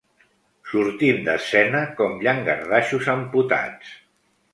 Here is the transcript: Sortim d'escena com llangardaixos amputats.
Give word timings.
Sortim 0.69 1.19
d'escena 1.27 1.81
com 1.99 2.15
llangardaixos 2.23 3.11
amputats. 3.15 3.93